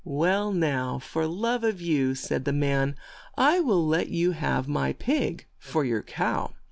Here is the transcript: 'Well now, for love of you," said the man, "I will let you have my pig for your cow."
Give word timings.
'Well 0.03 0.51
now, 0.51 0.97
for 0.97 1.27
love 1.27 1.63
of 1.63 1.79
you," 1.79 2.15
said 2.15 2.45
the 2.45 2.51
man, 2.53 2.95
"I 3.37 3.59
will 3.59 3.85
let 3.85 4.07
you 4.09 4.31
have 4.31 4.67
my 4.67 4.93
pig 4.93 5.45
for 5.59 5.85
your 5.85 6.01
cow." 6.01 6.55